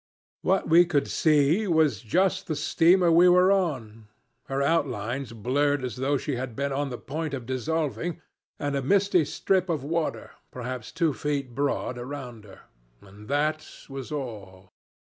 [0.41, 4.07] What we could see was just the steamer we were on,
[4.47, 8.19] her outlines blurred as though she had been on the point of dissolving,
[8.57, 12.61] and a misty strip of water, perhaps two feet broad, around her
[12.99, 14.73] and that was all.